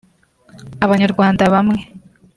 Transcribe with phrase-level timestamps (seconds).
[0.85, 1.79] Abanyarwanda bamwe